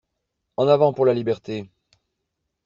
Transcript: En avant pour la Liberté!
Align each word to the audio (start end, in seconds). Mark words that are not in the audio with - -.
En 0.57 0.67
avant 0.67 0.93
pour 0.93 1.05
la 1.05 1.13
Liberté! 1.13 1.69